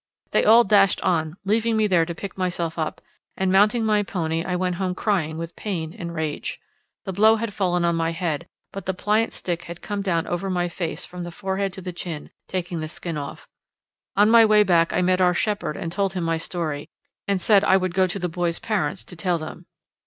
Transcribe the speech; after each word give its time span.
They 0.31 0.43
all 0.43 0.63
dashed 0.63 0.99
on, 1.01 1.37
leaving 1.45 1.77
me 1.77 1.85
there 1.85 2.07
to 2.07 2.15
pick 2.15 2.35
myself 2.35 2.79
up, 2.79 3.01
and 3.37 3.51
mounting 3.51 3.85
my 3.85 4.01
pony 4.01 4.43
I 4.43 4.55
went 4.55 4.77
home 4.77 4.95
crying 4.95 5.37
with 5.37 5.55
pain 5.55 5.93
and 5.93 6.11
rage. 6.15 6.59
The 7.05 7.13
blow 7.13 7.35
had 7.35 7.53
fallen 7.53 7.85
on 7.85 7.95
my 7.97 8.09
head, 8.09 8.47
but 8.71 8.87
the 8.87 8.95
pliant 8.95 9.31
stick 9.31 9.65
had 9.65 9.83
come 9.83 10.01
down 10.01 10.25
over 10.25 10.49
my 10.49 10.67
face 10.69 11.05
from 11.05 11.21
the 11.21 11.29
forehead 11.29 11.71
to 11.73 11.81
the 11.81 11.93
chin, 11.93 12.31
taking 12.47 12.79
the 12.79 12.87
skin 12.89 13.15
off. 13.15 13.47
On 14.15 14.27
my 14.27 14.43
way 14.43 14.63
back 14.63 14.91
I 14.91 15.03
met 15.03 15.21
our 15.21 15.35
shepherd 15.35 15.77
and 15.77 15.91
told 15.91 16.13
him 16.13 16.23
my 16.23 16.39
story, 16.39 16.89
and 17.27 17.39
said 17.39 17.63
I 17.63 17.77
would 17.77 17.93
go 17.93 18.07
to 18.07 18.17
the 18.17 18.27
boy's 18.27 18.57
parents 18.57 19.03
to 19.03 19.15
tell 19.15 19.37
them. 19.37 19.67